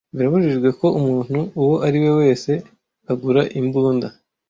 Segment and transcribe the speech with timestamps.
[0.15, 2.51] birabujijwe ko umuntu uwo ari we wese
[3.11, 4.07] agura imbunda